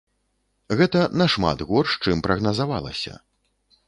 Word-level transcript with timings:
Гэта 0.77 1.01
нашмат 1.21 1.61
горш, 1.71 1.91
чым 2.05 2.23
прагназавалася. 2.29 3.13